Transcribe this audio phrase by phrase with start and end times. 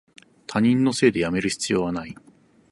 [0.47, 2.15] 他人のせいでやめる必要はない